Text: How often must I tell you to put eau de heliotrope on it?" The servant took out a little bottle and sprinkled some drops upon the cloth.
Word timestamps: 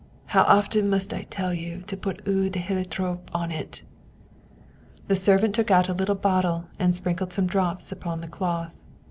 How 0.25 0.45
often 0.45 0.89
must 0.89 1.13
I 1.13 1.27
tell 1.29 1.53
you 1.53 1.83
to 1.85 1.95
put 1.95 2.27
eau 2.27 2.49
de 2.49 2.57
heliotrope 2.57 3.29
on 3.35 3.51
it?" 3.51 3.83
The 5.09 5.15
servant 5.15 5.53
took 5.53 5.69
out 5.69 5.89
a 5.89 5.93
little 5.93 6.15
bottle 6.15 6.65
and 6.79 6.95
sprinkled 6.95 7.31
some 7.31 7.45
drops 7.45 7.91
upon 7.91 8.21
the 8.21 8.27
cloth. 8.27 8.81